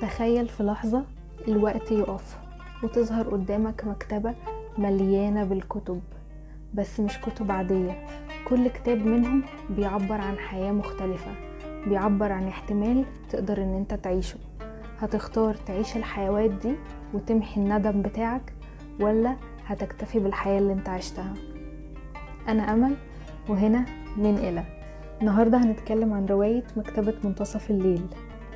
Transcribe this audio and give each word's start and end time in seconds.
تخيل 0.00 0.48
في 0.48 0.62
لحظة 0.62 1.04
الوقت 1.48 1.92
يقف 1.92 2.38
وتظهر 2.82 3.28
قدامك 3.28 3.84
مكتبة 3.84 4.34
مليانة 4.78 5.44
بالكتب 5.44 6.00
بس 6.74 7.00
مش 7.00 7.18
كتب 7.20 7.52
عادية. 7.52 8.06
كل 8.48 8.68
كتاب 8.68 8.98
منهم 9.06 9.42
بيعبر 9.70 10.20
عن 10.20 10.38
حياة 10.38 10.72
مختلفة 10.72 11.30
بيعبر 11.86 12.32
عن 12.32 12.48
احتمال 12.48 13.04
تقدر 13.30 13.62
إن 13.62 13.74
أنت 13.74 13.94
تعيشه. 13.94 14.38
هتختار 15.00 15.54
تعيش 15.54 15.96
الحيوات 15.96 16.50
دي 16.50 16.74
وتمحي 17.14 17.60
الندم 17.60 18.02
بتاعك 18.02 18.52
ولا 19.00 19.36
هتكتفي 19.66 20.18
بالحياة 20.18 20.58
اللي 20.58 20.72
أنت 20.72 20.88
عشتها؟ 20.88 21.34
أنا 22.48 22.72
أمل 22.74 22.94
وهنا 23.48 23.84
من 24.16 24.34
إلى 24.38 24.64
النهاردة 25.20 25.58
هنتكلم 25.58 26.12
عن 26.12 26.26
رواية 26.26 26.64
مكتبة 26.76 27.14
منتصف 27.24 27.70
الليل. 27.70 28.02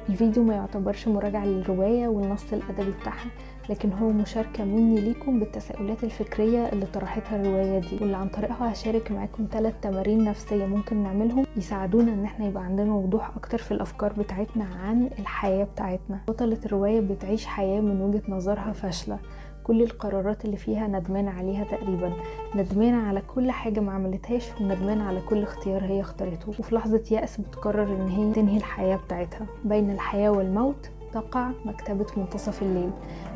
الفيديو 0.09 0.43
ما 0.43 0.55
يعتبرش 0.55 1.09
مراجعة 1.09 1.45
للرواية 1.46 2.09
والنص 2.09 2.53
الأدبي 2.53 2.91
بتاعها 3.00 3.26
لكن 3.71 3.93
هو 3.93 4.08
مشاركة 4.08 4.64
مني 4.64 5.00
ليكم 5.00 5.40
بالتساؤلات 5.40 6.04
الفكرية 6.04 6.68
اللي 6.68 6.86
طرحتها 6.86 7.36
الرواية 7.40 7.79
دي. 7.79 7.99
واللي 8.00 8.17
عن 8.17 8.29
طريقها 8.29 8.72
هشارك 8.72 9.13
معاكم 9.13 9.46
ثلاث 9.53 9.75
تمارين 9.82 10.25
نفسية 10.25 10.67
ممكن 10.67 11.03
نعملهم 11.03 11.46
يساعدونا 11.57 12.13
إن 12.13 12.25
إحنا 12.25 12.46
يبقى 12.46 12.63
عندنا 12.64 12.93
وضوح 12.94 13.36
أكتر 13.36 13.58
في 13.58 13.72
الأفكار 13.72 14.13
بتاعتنا 14.13 14.64
عن 14.64 15.11
الحياة 15.18 15.64
بتاعتنا. 15.64 16.21
بطلة 16.29 16.58
الرواية 16.66 17.00
بتعيش 17.00 17.46
حياة 17.46 17.80
من 17.80 18.00
وجهة 18.00 18.22
نظرها 18.29 18.72
فاشلة. 18.72 19.18
كل 19.64 19.82
القرارات 19.82 20.45
اللي 20.45 20.57
فيها 20.57 20.86
ندمانة 20.86 21.31
عليها 21.31 21.64
تقريبا. 21.64 22.13
ندمانة 22.55 23.09
على 23.09 23.22
كل 23.35 23.50
حاجة 23.50 23.81
ما 23.81 23.93
عملتهاش 23.93 24.49
وندمانة 24.61 25.05
على 25.05 25.21
كل 25.21 25.43
اختيار 25.43 25.85
هي 25.85 26.00
اختارته. 26.00 26.49
وفي 26.49 26.75
لحظة 26.75 27.03
يأس 27.11 27.41
بتقرر 27.41 27.82
إن 27.82 28.08
هي 28.08 28.32
تنهي 28.32 28.57
الحياة 28.57 28.96
بتاعتها. 28.96 29.46
بين 29.64 29.91
الحياة 29.91 30.31
والموت 30.31 30.91
تقع 31.13 31.50
مكتبة 31.64 32.06
منتصف 32.17 32.62
الليل. 32.62 32.91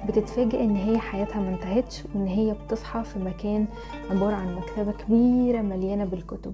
بتتفاجئ 0.09 0.64
إن 0.64 0.77
هي 0.77 0.98
حياتها 0.98 1.41
ما 1.41 1.48
انتهتش 1.48 2.05
وإن 2.14 2.27
هي 2.27 2.55
بتصحى 2.55 3.05
في 3.05 3.19
مكان 3.19 3.67
عبارة 4.11 4.34
عن 4.34 4.55
مكتبة 4.55 4.92
كبيرة 4.92 5.61
مليانة 5.62 6.05
بالكتب. 6.05 6.52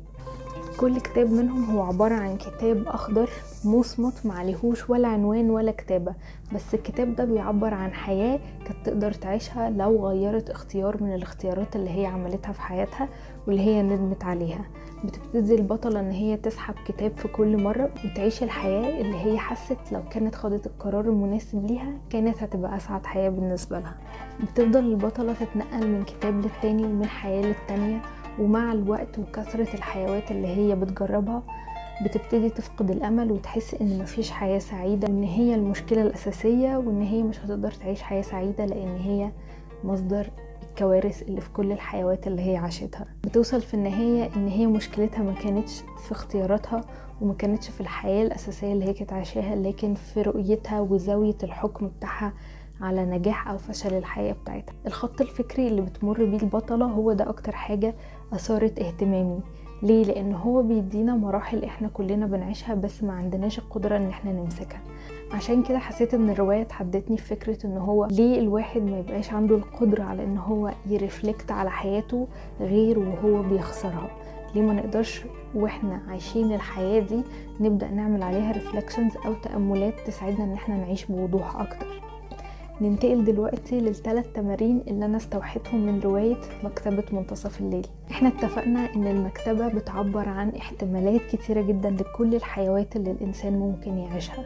كل 0.80 1.00
كتاب 1.00 1.32
منهم 1.32 1.64
هو 1.70 1.82
عبارة 1.82 2.14
عن 2.14 2.36
كتاب 2.36 2.88
أخضر 2.88 3.30
مصمت 3.64 4.26
معليهوش 4.26 4.90
ولا 4.90 5.08
عنوان 5.08 5.50
ولا 5.50 5.72
كتابة 5.72 6.14
بس 6.54 6.74
الكتاب 6.74 7.16
ده 7.16 7.24
بيعبر 7.24 7.74
عن 7.74 7.92
حياة 7.92 8.40
كانت 8.66 8.76
تقدر 8.86 9.12
تعيشها 9.12 9.70
لو 9.70 10.08
غيرت 10.08 10.50
اختيار 10.50 11.02
من 11.02 11.14
الاختيارات 11.14 11.76
اللي 11.76 11.90
هي 11.90 12.06
عملتها 12.06 12.52
في 12.52 12.60
حياتها 12.60 13.08
واللي 13.46 13.62
هي 13.62 13.82
ندمت 13.82 14.24
عليها. 14.24 14.64
بتبتدي 15.04 15.54
البطلة 15.54 16.00
إن 16.00 16.10
هي 16.10 16.36
تسحب 16.36 16.74
كتاب 16.86 17.12
في 17.16 17.28
كل 17.28 17.62
مرة 17.62 17.90
وتعيش 18.04 18.42
الحياة 18.42 19.00
اللي 19.00 19.16
هي 19.16 19.38
حست 19.38 19.78
لو 19.92 20.02
كانت 20.10 20.34
خدت 20.34 20.66
القرار 20.66 21.04
المناسب 21.04 21.66
ليها 21.66 21.92
كانت 22.10 22.42
هتبقى 22.42 22.76
أسعد 22.76 23.06
حياة 23.06 23.28
بالنسبة 23.28 23.78
لها. 23.78 23.94
بتفضل 24.42 24.80
البطلة 24.80 25.32
تتنقل 25.34 25.86
من 25.88 26.02
كتاب 26.04 26.40
للتاني 26.40 26.84
ومن 26.84 27.06
حياة 27.06 27.42
للتانية 27.42 28.00
ومع 28.38 28.72
الوقت 28.72 29.18
وكثرة 29.18 29.74
الحيوات 29.74 30.30
اللي 30.30 30.48
هي 30.48 30.74
بتجربها 30.76 31.42
بتبتدي 32.04 32.50
تفقد 32.50 32.90
الأمل 32.90 33.32
وتحس 33.32 33.74
إن 33.74 33.98
مفيش 33.98 34.30
حياة 34.30 34.58
سعيدة 34.58 35.08
وإن 35.08 35.22
هي 35.24 35.54
المشكلة 35.54 36.02
الأساسية 36.02 36.76
وإن 36.76 37.02
هي 37.02 37.22
مش 37.22 37.38
هتقدر 37.40 37.70
تعيش 37.70 38.02
حياة 38.02 38.22
سعيدة 38.22 38.64
لأن 38.66 38.96
هي 38.96 39.30
مصدر 39.84 40.30
الكوارث 40.70 41.22
اللي 41.22 41.40
في 41.40 41.50
كل 41.50 41.72
الحيوات 41.72 42.26
اللي 42.26 42.42
هي 42.42 42.56
عاشتها. 42.56 43.06
بتوصل 43.24 43.60
في 43.60 43.74
النهاية 43.74 44.30
إن 44.36 44.48
هي 44.48 44.66
مشكلتها 44.66 45.22
ما 45.22 45.32
كانتش 45.32 45.80
في 46.06 46.12
اختياراتها 46.12 46.80
وما 47.20 47.34
كانتش 47.34 47.68
في 47.68 47.80
الحياة 47.80 48.22
الأساسية 48.22 48.72
اللي 48.72 48.84
هي 48.84 48.92
كانت 48.92 49.12
عايشاها 49.12 49.56
لكن 49.56 49.94
في 49.94 50.22
رؤيتها 50.22 50.80
وزاوية 50.80 51.36
الحكم 51.42 51.88
بتاعها 51.88 52.32
على 52.80 53.04
نجاح 53.04 53.48
أو 53.48 53.58
فشل 53.58 53.94
الحياة 53.94 54.32
بتاعتها. 54.42 54.74
الخط 54.86 55.20
الفكري 55.20 55.68
اللي 55.68 55.80
بتمر 55.82 56.24
بيه 56.24 56.38
البطلة 56.42 56.86
هو 56.86 57.12
ده 57.12 57.28
أكتر 57.28 57.52
حاجة 57.52 57.94
أثارت 58.32 58.78
اهتمامي. 58.78 59.40
ليه؟ 59.82 60.04
لأن 60.04 60.34
هو 60.34 60.62
بيدينا 60.62 61.14
مراحل 61.16 61.64
إحنا 61.64 61.88
كلنا 61.88 62.26
بنعيشها 62.26 62.74
بس 62.74 63.02
ما 63.02 63.12
عندناش 63.12 63.58
القدرة 63.58 63.96
إن 63.96 64.08
إحنا 64.08 64.32
نمسكها. 64.32 64.80
عشان 65.32 65.62
كده 65.62 65.78
حسيت 65.78 66.14
إن 66.14 66.30
الرواية 66.30 66.62
تحدتني 66.62 67.16
في 67.16 67.24
فكرة 67.36 67.66
إن 67.66 67.76
هو 67.76 68.06
ليه 68.06 68.38
الواحد 68.40 68.82
ما 68.82 68.98
يبقاش 68.98 69.32
عنده 69.32 69.56
القدرة 69.56 70.02
على 70.02 70.24
إن 70.24 70.38
هو 70.38 70.70
يرفلكت 70.86 71.50
على 71.52 71.70
حياته 71.70 72.26
غير 72.60 72.98
وهو 72.98 73.42
بيخسرها. 73.42 74.10
ليه 74.54 74.62
ما 74.62 74.72
نقدرش 74.72 75.24
وإحنا 75.54 76.00
عايشين 76.08 76.52
الحياة 76.52 77.00
دي 77.00 77.22
نبدأ 77.60 77.90
نعمل 77.90 78.22
عليها 78.22 78.52
ريفلكشنز 78.52 79.12
أو 79.26 79.34
تأملات 79.34 79.94
تساعدنا 80.06 80.44
إن 80.44 80.52
إحنا 80.52 80.76
نعيش 80.76 81.04
بوضوح 81.04 81.60
أكتر؟ 81.60 82.03
ننتقل 82.80 83.24
دلوقتي 83.24 83.80
للثلاث 83.80 84.32
تمارين 84.32 84.82
اللي 84.88 85.04
أنا 85.04 85.16
استوحيتهم 85.16 85.86
من 85.86 86.00
رواية 86.00 86.36
مكتبة 86.64 87.04
منتصف 87.12 87.60
الليل. 87.60 87.86
إحنا 88.10 88.28
اتفقنا 88.28 88.94
إن 88.96 89.06
المكتبة 89.06 89.68
بتعبر 89.68 90.28
عن 90.28 90.48
احتمالات 90.50 91.20
كتيرة 91.32 91.62
جدا 91.62 91.90
لكل 91.90 92.34
الحيوات 92.34 92.96
اللي 92.96 93.10
الإنسان 93.10 93.58
ممكن 93.58 93.98
يعيشها 93.98 94.44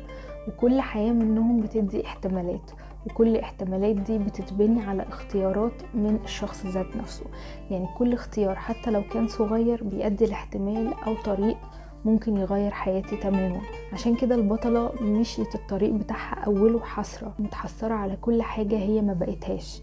وكل 0.48 0.80
حياة 0.80 1.12
منهم 1.12 1.60
بتدي 1.60 2.06
احتمالات 2.06 2.70
وكل 3.06 3.36
احتمالات 3.36 3.96
دي 3.96 4.18
بتتبني 4.18 4.82
على 4.82 5.02
اختيارات 5.02 5.82
من 5.94 6.18
الشخص 6.24 6.66
ذات 6.66 6.96
نفسه. 6.96 7.24
يعني 7.70 7.86
كل 7.98 8.12
اختيار 8.12 8.54
حتى 8.54 8.90
لو 8.90 9.02
كان 9.12 9.26
صغير 9.28 9.84
بيؤدي 9.84 10.26
لاحتمال 10.26 10.94
أو 11.06 11.14
طريق 11.24 11.56
ممكن 12.04 12.36
يغير 12.36 12.70
حياتي 12.70 13.16
تماما. 13.16 13.60
عشان 13.92 14.14
كده 14.16 14.34
البطلة 14.34 14.92
مشيت 15.02 15.54
الطريق 15.54 15.92
بتاعها 15.92 16.34
أوله 16.46 16.80
حسرة 16.80 17.34
متحسرة 17.38 17.94
على 17.94 18.16
كل 18.16 18.42
حاجة 18.42 18.76
هي 18.76 19.00
ما 19.02 19.12
بقيتهاش 19.12 19.82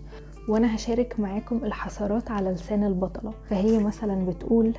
وأنا 0.49 0.75
هشارك 0.75 1.19
معاكم 1.19 1.55
الحسرات 1.55 2.31
على 2.31 2.49
لسان 2.49 2.83
البطلة. 2.83 3.33
فهي 3.49 3.83
مثلا 3.83 4.25
بتقول 4.25 4.73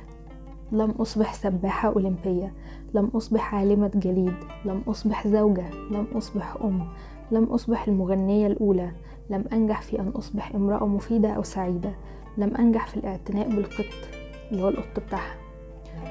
لم 0.71 0.91
أصبح 0.91 1.33
سباحة 1.33 1.89
أولمبية 1.89 2.53
لم 2.93 3.05
أصبح 3.05 3.55
عالمة 3.55 3.91
جليد 3.95 4.33
لم 4.65 4.81
أصبح 4.87 5.27
زوجة 5.27 5.69
لم 5.91 6.07
أصبح 6.15 6.57
أم 6.63 6.87
لم 7.31 7.43
أصبح 7.43 7.87
المغنية 7.87 8.47
الأولى 8.47 8.91
لم 9.29 9.43
أنجح 9.53 9.81
في 9.81 9.99
أن 9.99 10.07
أصبح 10.07 10.55
امرأة 10.55 10.85
مفيدة 10.85 11.29
أو 11.29 11.43
سعيدة 11.43 11.91
لم 12.37 12.55
أنجح 12.55 12.87
في 12.87 12.97
الاعتناء 12.97 13.49
بالقط 13.49 13.85
اللي 14.51 14.63
هو 14.63 14.69
القط 14.69 14.99
بتاعها. 15.07 15.35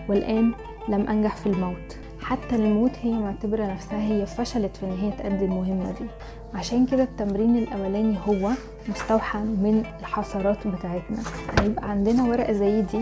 والآن 0.08 0.52
لم 0.88 1.08
أنجح 1.08 1.36
في 1.36 1.46
الموت. 1.46 1.96
حتى 2.20 2.56
الموت 2.56 2.90
هي 3.02 3.12
معتبرة 3.12 3.64
نفسها 3.64 3.98
هي 4.02 4.26
فشلت 4.26 4.76
في 4.76 4.86
إن 4.86 4.98
هي 5.00 5.10
تأدي 5.10 5.44
المهمة 5.44 5.90
دي. 5.92 6.06
عشان 6.54 6.86
كده 6.86 7.02
التمرين 7.02 7.56
الأولاني 7.56 8.16
هو 8.28 8.50
مستوحى 8.88 9.38
من 9.38 9.84
الحسرات 10.00 10.66
بتاعتنا. 10.66 11.18
هيبقى 11.60 11.90
عندنا 11.90 12.22
ورقة 12.22 12.52
زي 12.52 12.82
دي 12.82 13.00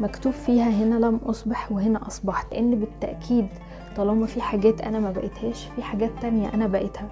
مكتوب 0.00 0.32
فيها 0.32 0.68
هنا 0.70 0.94
لم 1.06 1.16
أصبح 1.26 1.72
وهنا 1.72 2.06
أصبحت. 2.06 2.52
لأن 2.52 2.74
بالتأكيد 2.74 3.48
طالما 3.96 4.26
في 4.26 4.40
حاجات 4.40 4.80
أنا 4.80 4.98
ما 4.98 5.10
بقيتهاش 5.10 5.66
في 5.76 5.82
حاجات 5.82 6.10
تانية 6.22 6.54
أنا 6.54 6.66
بقيتها. 6.66 7.08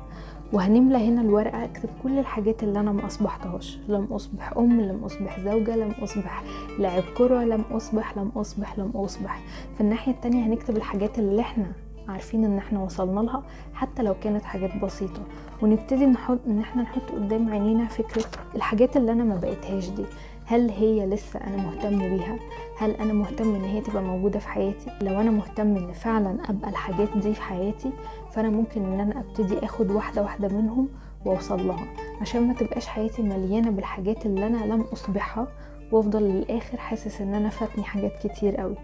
وهنملى 0.52 1.08
هنا 1.08 1.20
الورقة 1.20 1.64
اكتب 1.64 1.88
كل 2.02 2.18
الحاجات 2.18 2.62
اللي 2.62 2.80
أنا 2.80 2.92
ما 2.92 3.06
أصبحتهاش. 3.06 3.78
لم 3.88 4.04
أصبح 4.04 4.56
أم 4.56 4.80
لم 4.80 5.04
أصبح 5.04 5.40
زوجة 5.40 5.76
لم 5.76 5.90
أصبح 6.02 6.42
لاعب 6.78 7.02
كرة 7.18 7.44
لم 7.44 7.60
أصبح 7.70 8.18
لم 8.18 8.28
أصبح 8.36 8.78
لم 8.78 8.90
أصبح. 8.94 9.42
في 9.74 9.80
الناحية 9.80 10.12
التانية 10.12 10.46
هنكتب 10.46 10.76
الحاجات 10.76 11.18
اللي 11.18 11.40
إحنا 11.40 11.72
عارفين 12.08 12.44
إن 12.44 12.58
إحنا 12.58 12.80
وصلنا 12.80 13.20
لها 13.20 13.42
حتى 13.74 14.02
لو 14.02 14.14
كانت 14.22 14.44
حاجات 14.44 14.76
بسيطة. 14.84 15.22
ونبتدي 15.62 16.06
نحط 16.06 16.38
إن 16.46 16.60
إحنا 16.60 16.82
نحط 16.82 17.10
قدام 17.12 17.50
عينينا 17.50 17.86
فكرة 17.88 18.24
الحاجات 18.54 18.96
اللي 18.96 19.12
أنا 19.12 19.24
ما 19.24 19.36
بقيتهاش 19.36 19.88
دي. 19.88 20.04
هل 20.46 20.70
هي 20.70 21.06
لسه 21.06 21.40
أنا 21.40 21.56
مهتم 21.56 21.98
بيها؟ 21.98 22.36
هل 22.78 22.90
أنا 22.90 23.12
مهتم 23.12 23.54
إن 23.54 23.64
هي 23.64 23.80
تبقى 23.80 24.02
موجودة 24.02 24.38
في 24.38 24.48
حياتي؟ 24.48 24.90
لو 25.02 25.20
أنا 25.20 25.30
مهتم 25.30 25.76
إن 25.76 25.92
فعلا 25.92 26.36
أبقى 26.48 26.70
الحاجات 26.70 27.08
دي 27.16 27.34
في 27.34 27.42
حياتي 27.42 27.90
فأنا 28.32 28.48
ممكن 28.50 28.84
إن 28.84 29.00
أنا 29.00 29.20
أبتدي 29.20 29.58
آخد 29.64 29.90
واحدة 29.90 30.22
واحدة 30.22 30.48
منهم 30.48 30.88
وأوصل 31.24 31.66
لها 31.66 31.86
عشان 32.20 32.48
ما 32.48 32.54
تبقاش 32.54 32.86
حياتي 32.86 33.22
مليانة 33.22 33.70
بالحاجات 33.70 34.26
اللي 34.26 34.46
أنا 34.46 34.64
لم 34.74 34.80
أصبحها 34.80 35.48
وأفضل 35.92 36.22
للآخر 36.22 36.78
حاسس 36.78 37.20
إن 37.20 37.34
أنا 37.34 37.48
فاتني 37.48 37.84
حاجات 37.84 38.26
كتير 38.26 38.56
قوي 38.56 38.76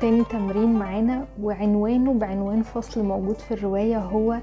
تاني 0.00 0.24
تمرين 0.24 0.72
معانا 0.72 1.26
وعنوانه 1.42 2.14
بعنوان 2.14 2.62
فصل 2.62 3.04
موجود 3.04 3.34
في 3.38 3.54
الرواية 3.54 3.98
هو 3.98 4.38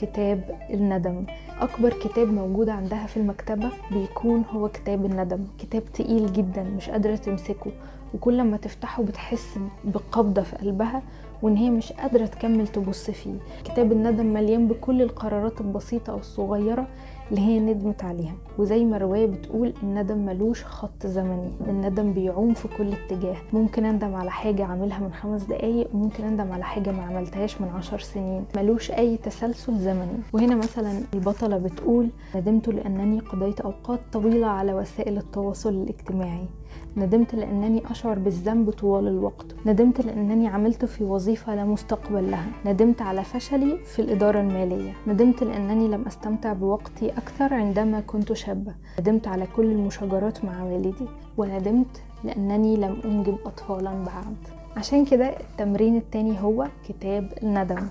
كتاب 0.00 0.58
الندم. 0.70 1.24
أكبر 1.60 1.92
كتاب 1.92 2.28
موجود 2.28 2.68
عندها 2.68 3.06
في 3.06 3.16
المكتبة 3.16 3.70
بيكون 3.92 4.44
هو 4.50 4.68
كتاب 4.68 5.04
الندم. 5.04 5.44
كتاب 5.58 5.82
تقيل 5.94 6.32
جدا 6.32 6.62
مش 6.62 6.90
قادرة 6.90 7.16
تمسكه. 7.16 7.70
وكل 8.14 8.42
ما 8.42 8.56
تفتحه 8.56 9.02
بتحس 9.02 9.58
بقبضة 9.84 10.42
في 10.42 10.56
قلبها 10.56 11.02
وإن 11.42 11.56
هي 11.56 11.70
مش 11.70 11.92
قادرة 11.92 12.26
تكمل 12.26 12.68
تبص 12.68 13.10
فيه. 13.10 13.34
كتاب 13.64 13.92
الندم 13.92 14.26
مليان 14.26 14.68
بكل 14.68 15.02
القرارات 15.02 15.60
البسيطة 15.60 16.10
أو 16.10 16.18
الصغيرة 16.18 16.86
اللي 17.30 17.40
هي 17.40 17.60
ندمت 17.60 18.04
عليها. 18.04 18.34
وزي 18.58 18.84
ما 18.84 18.96
الرواية 18.96 19.26
بتقول 19.26 19.72
الندم 19.82 20.18
ملوش 20.18 20.64
خط 20.64 21.06
زمني. 21.06 21.50
الندم 21.68 22.12
بيعوم 22.12 22.54
في 22.54 22.68
كل 22.78 22.92
اتجاه. 22.92 23.36
ممكن 23.52 23.84
أندم 23.84 24.14
على 24.14 24.30
حاجة 24.30 24.64
عاملها 24.64 24.98
من 24.98 25.12
خمس 25.12 25.42
دقايق 25.42 25.88
وممكن 25.94 26.24
أندم 26.24 26.52
على 26.52 26.64
حاجة 26.64 26.90
ما 26.90 27.02
عملتهاش 27.02 27.60
من 27.60 27.68
عشر 27.68 27.98
سنين. 27.98 28.44
ملوش 28.56 28.90
أي 28.90 29.16
تسلسل 29.16 29.78
زمني. 29.78 30.18
وهنا 30.32 30.54
مثلا 30.54 31.00
البطلة 31.14 31.58
بتقول 31.58 32.08
ندمت 32.36 32.68
لأنني 32.68 33.20
قضيت 33.20 33.60
أوقات 33.60 34.00
طويلة 34.12 34.46
على 34.46 34.74
وسائل 34.74 35.18
التواصل 35.18 35.70
الاجتماعي. 35.70 36.46
ندمت 36.96 37.34
لأنني 37.34 37.82
أشعر 37.90 38.18
بالذنب 38.18 38.70
طوال 38.70 39.08
الوقت. 39.08 39.46
ندمت 39.66 40.00
لأنني 40.00 40.48
عملت 40.48 40.84
في 40.84 41.04
وظيفة 41.04 41.54
لا 41.54 41.64
مستقبل 41.64 42.30
لها. 42.30 42.48
ندمت 42.66 43.02
على 43.02 43.24
فشلي 43.24 43.78
في 43.78 44.02
الإدارة 44.02 44.40
المالية. 44.40 44.92
ندمت 45.06 45.42
لأنني 45.44 45.88
لم 45.88 46.04
أستمتع 46.06 46.52
بوقتي 46.52 47.10
أكثر 47.10 47.54
عندما 47.54 48.00
كنت 48.00 48.32
شابة. 48.32 48.74
ندمت 49.00 49.28
على 49.28 49.46
كل 49.56 49.66
المشاجرات 49.66 50.44
مع 50.44 50.62
والدي. 50.62 51.06
وندمت 51.36 52.02
لأنني 52.24 52.76
لم 52.76 52.96
أنجب 53.04 53.36
أطفالا 53.46 53.90
بعد. 53.90 54.36
عشان 54.76 55.04
كده 55.04 55.26
التمرين 55.40 55.96
التاني 55.96 56.42
هو 56.42 56.66
كتاب 56.88 57.32
الندم. 57.42 57.86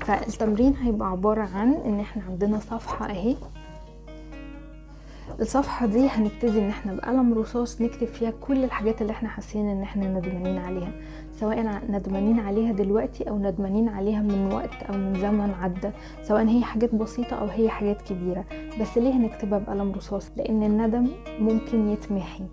فالتمرين 0.00 0.74
هيبقى 0.82 1.10
عبارة 1.10 1.48
عن 1.54 1.72
إن 1.72 2.00
إحنا 2.00 2.22
عندنا 2.28 2.58
صفحة 2.58 3.10
أهي. 3.10 3.36
الصفحة 5.40 5.86
دي 5.86 6.08
هنبتدي 6.08 6.58
إن 6.58 6.68
إحنا 6.68 6.92
بقلم 6.94 7.34
رصاص 7.34 7.80
نكتب 7.80 8.06
فيها 8.06 8.30
كل 8.30 8.64
الحاجات 8.64 9.02
اللي 9.02 9.10
إحنا 9.12 9.28
حاسين 9.28 9.68
إن 9.68 9.82
إحنا 9.82 10.08
ندمانين 10.08 10.58
عليها 10.58 10.92
سواء 11.32 11.80
ندمانين 11.90 12.40
عليها 12.40 12.72
دلوقتي 12.72 13.28
أو 13.28 13.38
ندمانين 13.38 13.88
عليها 13.88 14.22
من 14.22 14.52
وقت 14.52 14.82
أو 14.82 14.94
من 14.94 15.14
زمن 15.20 15.50
عدى 15.60 15.90
سواء 16.22 16.48
هي 16.48 16.62
حاجات 16.62 16.94
بسيطة 16.94 17.36
أو 17.36 17.46
هي 17.46 17.68
حاجات 17.68 18.02
كبيرة. 18.02 18.44
بس 18.80 18.98
ليه 18.98 19.12
هنكتبها 19.12 19.58
بقلم 19.58 19.92
رصاص؟ 19.92 20.30
لأن 20.36 20.62
الندم 20.62 21.08
ممكن 21.38 21.88
يتمحي. 21.88 22.44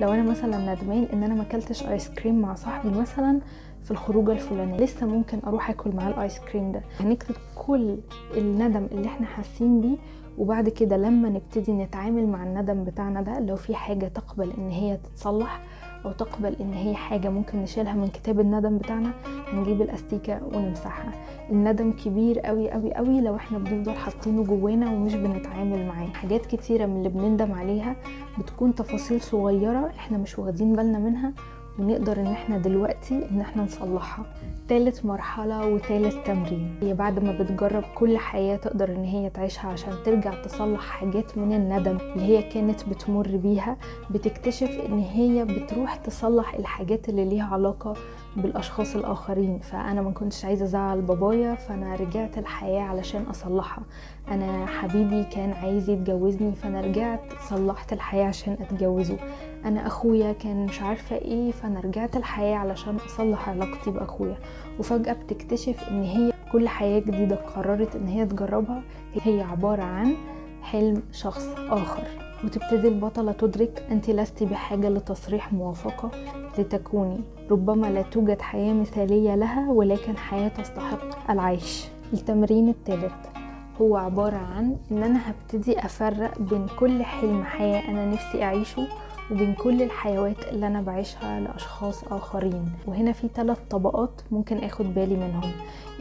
لو 0.00 0.12
أنا 0.12 0.22
مثلا 0.22 0.74
ندمان 0.74 1.06
إن 1.12 1.22
أنا 1.22 1.34
ما 1.34 1.42
أكلتش 1.42 1.86
ايس 1.86 2.08
كريم 2.10 2.40
مع 2.40 2.54
صاحبي 2.54 2.98
مثلا 2.98 3.40
في 3.84 3.90
الخروجة 3.90 4.32
الفلانية 4.32 4.76
لسه 4.76 5.06
ممكن 5.06 5.38
أروح 5.46 5.70
آكل 5.70 5.90
معاه 5.96 6.08
الايس 6.10 6.38
كريم 6.38 6.72
ده. 6.72 6.82
هنكتب 7.00 7.34
كل 7.66 7.96
الندم 8.36 8.86
اللي 8.92 9.06
إحنا 9.08 9.26
حاسين 9.26 9.80
بيه 9.80 9.96
وبعد 10.38 10.68
كده 10.68 10.96
لما 10.96 11.28
نبتدي 11.28 11.72
نتعامل 11.72 12.26
مع 12.26 12.44
الندم 12.44 12.84
بتاعنا 12.84 13.22
ده 13.22 13.40
لو 13.40 13.56
في 13.56 13.74
حاجة 13.74 14.08
تقبل 14.08 14.50
إن 14.58 14.68
هي 14.68 14.96
تتصلح 14.96 15.60
أو 16.04 16.12
تقبل 16.12 16.56
إن 16.60 16.72
هي 16.72 16.94
حاجة 16.94 17.28
ممكن 17.28 17.58
نشيلها 17.58 17.94
من 17.94 18.06
كتاب 18.06 18.40
الندم 18.40 18.78
بتاعنا 18.78 19.10
هنجيب 19.52 19.82
الأستيكة 19.82 20.40
ونمسحها. 20.54 21.12
الندم 21.50 21.92
كبير 21.92 22.40
قوي 22.40 22.70
قوي 22.70 22.94
قوي 22.94 23.20
لو 23.20 23.36
إحنا 23.36 23.58
بنفضل 23.58 23.92
حاطينه 23.94 24.44
جوانا 24.44 24.90
ومش 24.92 25.14
بنتعامل 25.14 25.86
معاه. 25.86 26.06
حاجات 26.06 26.46
كتيرة 26.46 26.86
من 26.86 26.96
اللي 26.96 27.08
بنندم 27.08 27.52
عليها 27.52 27.96
بتكون 28.38 28.74
تفاصيل 28.74 29.20
صغيرة 29.20 29.86
إحنا 29.98 30.18
مش 30.18 30.38
واخدين 30.38 30.76
بالنا 30.76 30.98
منها 30.98 31.32
ونقدر 31.78 32.20
إن 32.20 32.26
إحنا 32.26 32.58
دلوقتي 32.58 33.28
إن 33.30 33.40
إحنا 33.40 33.62
نصلحها. 33.62 34.24
تالت 34.68 35.04
مرحلة 35.06 35.66
وتالت 35.66 36.26
تمرين. 36.26 36.74
هي 36.82 36.94
بعد 36.94 37.18
ما 37.24 37.32
بتجرب 37.40 37.84
كل 37.94 38.18
حياة 38.18 38.56
تقدر 38.56 38.88
إن 38.88 39.04
هي 39.04 39.30
تعيشها 39.30 39.68
عشان 39.68 39.92
ترجع 40.04 40.42
تصلح 40.42 40.80
حاجات 40.80 41.38
من 41.38 41.52
الندم 41.52 41.96
اللي 41.96 42.22
هي 42.26 42.42
كانت 42.42 42.88
بتمر 42.88 43.36
بيها 43.36 43.76
بتكتشف 44.10 44.80
إن 44.88 44.98
هي 44.98 45.44
بتروح 45.44 45.96
تصلح 45.96 46.54
الحاجات 46.54 47.08
اللي 47.08 47.24
ليها 47.24 47.44
علاقة 47.54 47.94
بالأشخاص 48.36 48.96
الآخرين. 48.96 49.58
فأنا 49.58 50.02
ما 50.02 50.10
كنتش 50.10 50.44
عايزة 50.44 50.64
أزعل 50.64 51.02
بابايا 51.02 51.54
فأنا 51.54 51.94
رجعت 51.94 52.38
الحياة 52.38 52.82
علشان 52.82 53.22
أصلحها. 53.22 53.84
أنا 54.28 54.66
حبيبي 54.66 55.24
كان 55.24 55.52
عايز 55.52 55.90
يتجوزني 55.90 56.54
فأنا 56.54 56.80
رجعت 56.80 57.20
صلحت 57.48 57.92
الحياة 57.92 58.24
عشان 58.24 58.56
أتجوزه. 58.60 59.16
أنا 59.64 59.86
أخويا 59.86 60.32
كان 60.32 60.66
مش 60.66 60.82
عارفة 60.82 61.16
إيه 61.16 61.50
فأنا 61.50 61.80
رجعت 61.80 62.16
الحياة 62.16 62.56
علشان 62.56 62.96
أصلح 62.96 63.48
علاقتي 63.48 63.90
بأخويا. 63.90 64.36
وفجأة 64.78 65.12
بتكتشف 65.12 65.88
إن 65.90 66.02
هي 66.02 66.32
كل 66.52 66.68
حياة 66.68 66.98
جديدة 67.00 67.36
قررت 67.36 67.96
إن 67.96 68.06
هي 68.06 68.26
تجربها. 68.26 68.82
هي 69.22 69.42
عبارة 69.42 69.82
عن 69.82 70.14
حلم 70.62 71.02
شخص 71.12 71.48
آخر. 71.70 72.25
وتبتدي 72.44 72.88
البطلة 72.88 73.32
تدرك 73.32 73.86
أنت 73.90 74.10
لست 74.10 74.42
بحاجة 74.42 74.88
لتصريح 74.88 75.52
موافقة 75.52 76.10
لتكوني 76.58 77.20
ربما 77.50 77.86
لا 77.86 78.02
توجد 78.02 78.40
حياة 78.42 78.72
مثالية 78.72 79.34
لها 79.34 79.70
ولكن 79.70 80.16
حياة 80.16 80.48
تستحق 80.48 81.30
العيش. 81.30 81.84
التمرين 82.12 82.68
الثالث 82.68 83.12
هو 83.80 83.96
عبارة 83.96 84.36
عن 84.36 84.76
إن 84.90 85.02
أنا 85.02 85.20
هبتدي 85.30 85.78
أفرق 85.78 86.38
بين 86.38 86.66
كل 86.78 87.02
حلم 87.02 87.44
حياة 87.44 87.88
أنا 87.88 88.06
نفسي 88.06 88.42
أعيشه 88.42 88.86
وبين 89.30 89.54
كل 89.54 89.82
الحيوات 89.82 90.48
اللي 90.48 90.66
أنا 90.66 90.80
بعيشها 90.80 91.40
لأشخاص 91.40 92.04
آخرين. 92.04 92.64
وهنا 92.86 93.12
في 93.12 93.28
ثلاث 93.34 93.58
طبقات 93.70 94.20
ممكن 94.30 94.56
آخد 94.58 94.94
بالي 94.94 95.16
منهم. 95.16 95.50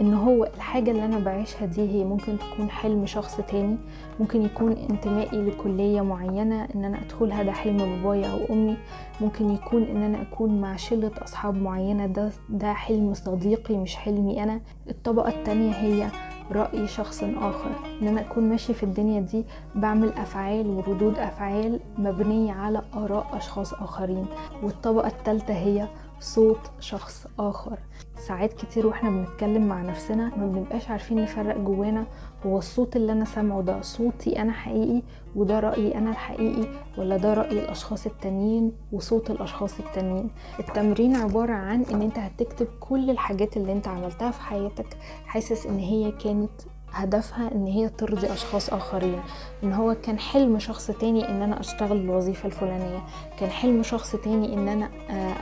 إن 0.01 0.13
هو 0.13 0.44
الحاجة 0.44 0.92
اللي 0.92 1.06
أنا 1.06 1.19
بعيشها 1.19 1.66
دي 1.66 1.81
هي 1.89 2.04
ممكن 2.04 2.38
تكون 2.38 2.69
حلم 2.69 3.06
شخص 3.06 3.38
تاني. 3.42 3.77
ممكن 4.19 4.42
يكون 4.42 4.72
انتمائي 4.72 5.42
لكلية 5.42 6.01
معينة 6.01 6.68
إن 6.75 6.86
أنا 6.86 7.01
أدخلها 7.01 7.44
ده 7.44 7.51
حلم 7.51 7.77
بابايا 7.77 8.27
أو 8.31 8.54
أمي. 8.54 8.77
ممكن 9.22 9.50
يكون 9.50 9.83
إن 9.83 10.04
أنا 10.04 10.22
أكون 10.22 10.62
مع 10.62 10.75
شلة 10.75 11.12
أصحاب 11.24 11.56
معينة 11.56 12.06
ده 12.06 12.31
ده 12.50 12.74
حلم 12.74 13.13
صديقي 13.13 13.77
مش 13.77 13.95
حلمي 13.95 14.44
أنا. 14.44 14.62
الطبقة 14.89 15.30
التانية 15.30 15.72
هي 15.72 16.07
رأي 16.52 16.88
شخص 16.88 17.24
آخر. 17.24 17.72
إن 18.02 18.08
أنا 18.08 18.22
أكون 18.22 18.50
ماشي 18.50 18.74
في 18.74 18.84
الدنيا 18.84 19.22
دي 19.22 19.46
بعمل 19.76 20.10
أفعال 20.14 20.68
وردود 20.68 21.20
أفعال 21.20 21.80
مبنية 21.98 22.54
على 22.54 22.82
آراء 22.94 23.28
أشخاص 23.34 23.74
آخرين. 23.74 24.26
والطبقة 24.64 25.08
الثالثة 25.08 25.54
هي 25.54 25.88
صوت 26.20 26.72
شخص 26.80 27.28
آخر. 27.40 27.80
ساعات 28.28 28.54
كتير 28.54 28.88
وإحنا 28.88 29.10
بنتكلم 29.10 29.68
مع 29.68 29.82
نفسنا 29.82 30.32
ما 30.38 30.48
بنبقاش 30.48 30.90
عارفين 30.90 31.22
نفرق 31.24 31.58
جوانا. 31.58 32.06
هو 32.46 32.58
الصوت 32.58 32.96
اللي 32.96 33.12
أنا 33.12 33.26
سامعه 33.26 33.62
ده 33.62 33.82
صوتي 33.82 34.42
أنا 34.42 34.52
حقيقي 34.52 35.02
وده 35.36 35.60
رأيي 35.60 35.98
أنا 35.98 36.10
الحقيقي 36.10 36.68
ولا 36.98 37.18
ده 37.18 37.34
رأي 37.34 37.60
الأشخاص 37.64 38.06
التانيين 38.06 38.72
وصوت 38.92 39.32
الأشخاص 39.32 39.80
التانيين؟ 39.80 40.30
التمرين 40.60 41.16
عبارة 41.16 41.54
عن 41.54 41.84
إن 41.84 42.02
أنت 42.02 42.18
هتكتب 42.20 42.68
كل 42.80 43.10
الحاجات 43.10 43.58
اللي 43.58 43.72
أنت 43.72 43.88
عملتها 43.88 44.32
في 44.32 44.42
حياتك 44.42 44.98
حاسس 45.26 45.66
إن 45.66 45.78
هي 45.80 46.12
كانت 46.12 46.52
هدفها 46.96 47.52
إن 47.56 47.66
هي 47.68 47.90
ترضي 47.90 48.34
أشخاص 48.34 48.70
آخرين 48.74 49.20
إن 49.64 49.74
هو 49.74 49.96
كان 50.04 50.20
حلم 50.20 50.60
شخص 50.60 50.88
تاني 50.92 51.30
إن 51.30 51.42
أنا 51.42 51.60
أشتغل 51.60 51.98
الوظيفة 51.98 52.46
الفلانية 52.48 53.00
كان 53.40 53.50
حلم 53.50 53.84
شخص 53.84 54.16
تاني 54.16 54.54
إن 54.54 54.68
أنا 54.68 54.90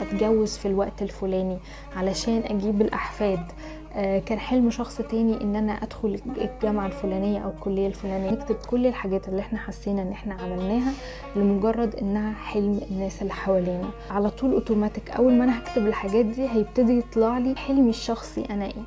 أتجوز 0.02 0.58
في 0.58 0.68
الوقت 0.68 1.02
الفلاني 1.02 1.58
علشان 1.96 2.44
أجيب 2.46 2.82
الأحفاد 2.82 3.40
كان 4.26 4.40
حلم 4.40 4.70
شخص 4.70 4.98
تاني 4.98 5.42
إن 5.42 5.56
أنا 5.56 5.72
أدخل 5.74 6.20
الجامعة 6.38 6.86
الفلانية 6.86 7.40
أو 7.40 7.50
الكلية 7.50 7.88
الفلانية. 7.88 8.32
نكتب 8.32 8.56
كل 8.56 8.88
الحاجات 8.88 9.28
اللي 9.28 9.42
إحنا 9.42 9.60
حسينا 9.60 10.02
إن 10.02 10.12
إحنا 10.12 10.33
عملناها 10.33 10.92
لمجرد 11.36 11.95
إنها 11.95 12.33
حلم 12.33 12.81
الناس 12.92 13.22
اللي 13.22 13.33
حوالينا. 13.33 13.90
على 14.10 14.30
طول 14.30 14.54
أوتوماتيك 14.54 15.12
أول 15.12 15.33
ما 15.33 15.44
أنا 15.44 15.60
هكتب 15.60 15.88
الحاجات 15.88 16.26
دي 16.26 16.50
هيبتدي 16.50 16.98
يطلع 17.00 17.38
لي 17.38 17.56
حلمي 17.56 17.90
الشخصي 17.90 18.45
أنا 18.50 18.66
إيه. 18.66 18.83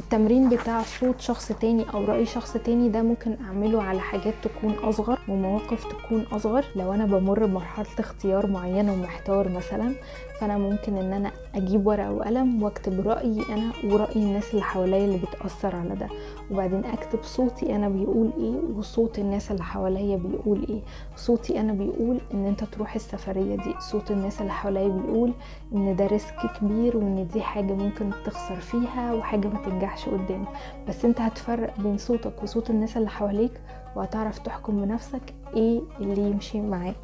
التمرين 0.00 0.48
بتاع 0.48 0.82
صوت 0.82 1.20
شخص 1.20 1.48
تاني 1.52 1.84
أو 1.94 2.04
رأي 2.04 2.26
شخص 2.26 2.52
تاني 2.52 2.88
ده 2.88 3.02
ممكن 3.02 3.36
أعمله 3.46 3.82
على 3.82 4.00
حاجات 4.00 4.34
تكون 4.42 4.72
أصغر 4.72 5.18
ومواقف 5.28 5.84
تكون 5.84 6.20
أصغر. 6.32 6.64
لو 6.76 6.92
أنا 6.94 7.06
بمر 7.06 7.46
بمرحلة 7.46 7.86
اختيار 7.98 8.46
معينة 8.46 8.92
ومحتار 8.92 9.48
مثلا 9.48 9.94
فأنا 10.40 10.58
ممكن 10.58 10.96
إن 10.96 11.12
أنا 11.12 11.30
أجيب 11.54 11.86
ورقة 11.86 12.12
وقلم 12.12 12.62
وأكتب 12.62 13.08
رأيي 13.08 13.42
أنا 13.48 13.70
ورأي 13.84 14.16
الناس 14.16 14.50
اللي 14.50 14.62
حواليا 14.62 15.04
اللي 15.04 15.18
بتأثر 15.18 15.76
على 15.76 15.94
ده. 15.94 16.08
وبعدين 16.50 16.84
أكتب 16.84 17.22
صوتي 17.22 17.76
أنا 17.76 17.88
بيقول 17.88 18.30
إيه 18.38 18.76
وصوت 18.78 19.18
الناس 19.18 19.50
اللي 19.50 19.62
حواليا 19.62 20.16
بيقول 20.16 20.66
إيه. 20.68 20.80
صوتي 21.16 21.60
أنا 21.60 21.72
بيقول 21.72 22.20
إن 22.34 22.46
أنت 22.46 22.64
تروح 22.64 22.94
السفرية 22.94 23.56
دي. 23.56 23.74
صوت 23.78 24.10
الناس 24.10 24.40
اللي 24.40 24.52
حواليا 24.52 24.88
بيقول 24.88 25.32
إن 25.74 25.96
ده 25.96 26.06
ريسك 26.06 26.34
كبير 26.60 26.96
وإن 26.96 27.28
دي 27.32 27.42
حاجة 27.42 27.72
ممكن 27.72 28.10
تخسر 28.24 28.56
فيها 28.56 29.12
وحاجة 29.14 29.48
ما 29.48 29.58
تنجحش 29.82 30.08
قدام. 30.08 30.44
بس 30.88 31.04
انت 31.04 31.20
هتفرق 31.20 31.80
بين 31.80 31.98
صوتك 31.98 32.42
وصوت 32.42 32.70
الناس 32.70 32.96
اللي 32.96 33.10
حواليك 33.10 33.60
وهتعرف 33.96 34.38
تحكم 34.38 34.80
بنفسك 34.84 35.34
إيه 35.56 35.80
اللي 36.00 36.20
يمشي 36.30 36.60
معاك. 36.60 36.94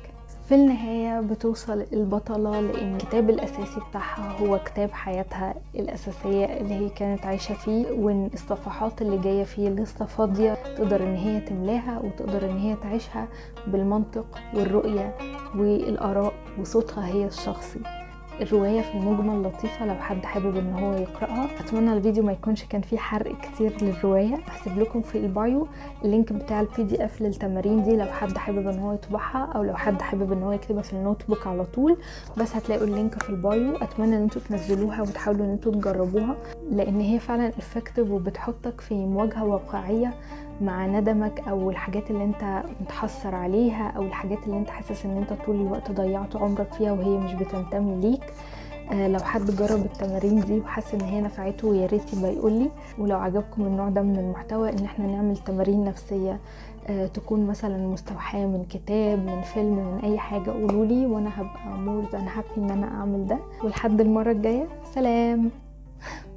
في 0.48 0.54
النهاية 0.54 1.20
بتوصل 1.20 1.86
البطلة 1.92 2.60
لأن 2.60 2.94
الكتاب 2.94 3.30
الأساسي 3.30 3.80
بتاعها 3.90 4.38
هو 4.40 4.58
كتاب 4.64 4.90
حياتها 4.92 5.54
الأساسية 5.74 6.44
اللي 6.44 6.74
هي 6.74 6.88
كانت 6.88 7.26
عايشة 7.26 7.54
فيه 7.54 7.90
وإن 7.90 8.30
الصفحات 8.34 9.02
اللي 9.02 9.18
جاية 9.18 9.44
فيه 9.44 9.68
لسه 9.68 10.04
فاضية 10.04 10.54
تقدر 10.54 11.02
إن 11.02 11.14
هي 11.14 11.40
تملاها 11.40 11.98
وتقدر 12.04 12.50
إن 12.50 12.58
هي 12.58 12.76
تعيشها 12.82 13.28
بالمنطق 13.66 14.26
والرؤية 14.54 15.14
والآراء 15.56 16.32
وصوتها 16.60 17.06
هي 17.06 17.26
الشخصي. 17.26 17.80
الرواية 18.40 18.80
في 18.80 18.94
المجمل 18.94 19.42
لطيفة 19.42 19.86
لو 19.86 19.94
حد 19.94 20.24
حابب 20.24 20.56
إن 20.56 20.72
هو 20.72 20.92
يقرأها. 20.92 21.46
أتمنى 21.60 21.92
الفيديو 21.92 22.22
ما 22.24 22.32
يكونش 22.32 22.64
كان 22.64 22.80
فيه 22.80 22.96
حرق 22.98 23.40
كتير 23.40 23.72
للرواية. 23.82 24.34
هسيب 24.46 24.78
لكم 24.78 25.00
في 25.02 25.18
ال 25.18 25.31
bio 25.31 25.68
ال 26.04 26.10
link 26.10 26.32
بتاع 26.32 26.60
ال 26.60 26.82
PDF 26.82 27.20
للتمارين 27.22 27.82
دي 27.82 27.96
لو 27.96 28.06
حد 28.06 28.36
حابب 28.38 28.66
إن 28.68 28.78
هو 28.78 28.92
يطبعها 28.92 29.52
أو 29.54 29.62
لو 29.62 29.76
حد 29.76 30.02
حابب 30.02 30.32
إن 30.32 30.42
هو 30.42 30.52
يكتبها 30.52 30.82
في 30.82 30.92
ال 30.92 31.22
notebook 31.28 31.46
على 31.46 31.64
طول. 31.64 31.96
بس 32.36 32.56
هتلاقوا 32.56 32.84
ال 32.86 32.94
link 32.94 33.22
في 33.22 33.30
ال 33.30 33.40
bio. 33.40 33.76
أتمنى 33.76 34.16
إن 34.16 34.22
أنتوا 34.22 34.42
تنزلوها 34.48 35.02
وتحاولوا 35.02 35.44
إن 35.46 35.50
أنتوا 35.50 35.72
تجربوها 35.72 36.36
لأن 36.70 37.00
هي 37.00 37.18
فعلا 37.18 37.48
effective 37.48 38.10
وبتحطك 38.10 38.80
في 38.80 38.94
مواجهة 38.94 39.44
واقعية 39.44 40.14
مع 40.60 40.86
ندمك 40.86 41.48
أو 41.48 41.70
الحاجات 41.70 42.10
اللي 42.10 42.24
أنت 42.24 42.62
متحسر 42.80 43.34
عليها 43.34 43.88
أو 43.96 44.02
الحاجات 44.02 44.38
اللي 44.46 44.56
أنت 44.58 44.70
حاسس 44.70 45.04
إن 45.06 45.16
أنت 45.16 45.32
طول 45.46 45.56
الوقت 45.56 45.90
ضيعت 45.90 46.36
عمرك 46.36 46.72
فيها 46.72 46.92
وهي 46.92 47.18
مش 47.18 47.34
بتنتمي 47.34 48.00
ليك 48.00 48.32
آه 48.92 49.08
لو 49.08 49.18
حد 49.18 49.42
جرب 49.50 49.84
التمارين 49.84 50.40
دي 50.40 50.58
وحس 50.60 50.94
إن 50.94 51.00
هي 51.00 51.20
نفعته 51.20 51.74
يا 51.74 51.86
ريت 51.86 52.12
يبقى 52.14 52.34
يقول 52.34 52.52
لي. 52.52 52.70
ولو 52.98 53.16
عجبكم 53.18 53.62
النوع 53.62 53.88
ده 53.88 54.02
من 54.02 54.16
المحتوى 54.18 54.70
إن 54.72 54.84
إحنا 54.84 55.06
نعمل 55.06 55.36
تمارين 55.36 55.84
نفسية 55.84 56.40
آه 56.88 57.06
تكون 57.06 57.46
مثلا 57.46 57.76
مستوحاة 57.86 58.46
من 58.46 58.64
كتاب 58.70 59.18
من 59.26 59.40
فيلم 59.42 59.74
من 59.76 60.00
أي 60.04 60.18
حاجة 60.18 60.50
قولوا 60.50 60.84
لي 60.84 61.06
وأنا 61.06 61.30
هبقى 61.40 61.78
more 61.78 62.04
than 62.12 62.28
happy 62.28 62.48
إن 62.58 62.70
أنا 62.70 62.86
أعمل 62.86 63.26
ده. 63.26 63.38
ولحد 63.64 64.00
المرة 64.00 64.30
الجاية 64.32 64.66
سلام. 64.94 65.50